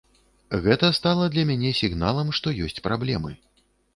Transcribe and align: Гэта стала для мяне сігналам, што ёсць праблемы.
Гэта 0.63 0.87
стала 0.99 1.27
для 1.35 1.43
мяне 1.51 1.71
сігналам, 1.81 2.33
што 2.39 2.55
ёсць 2.69 2.83
праблемы. 2.87 3.31